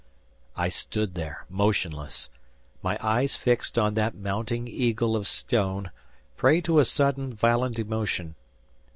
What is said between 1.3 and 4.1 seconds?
motionless; my eyes fixed on